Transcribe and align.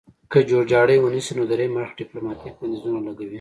که 0.31 0.39
جوړجاړی 0.49 0.97
ونشي 0.99 1.33
نو 1.37 1.43
دریم 1.51 1.73
اړخ 1.81 1.91
ډیپلوماتیک 1.99 2.53
بندیزونه 2.59 2.99
لګوي 3.07 3.29